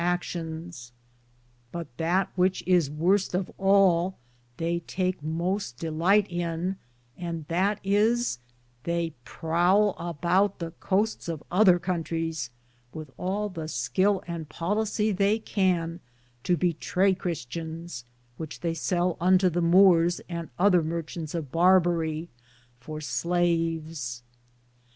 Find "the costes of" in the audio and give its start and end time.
10.57-11.43